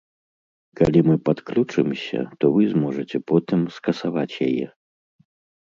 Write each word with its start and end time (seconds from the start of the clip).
Калі 0.79 0.99
мы 1.09 1.15
падключымся, 1.29 2.19
то 2.39 2.45
вы 2.57 2.61
зможаце 2.73 3.23
потым 3.33 3.59
скасаваць 3.79 4.29
яе? 4.51 4.67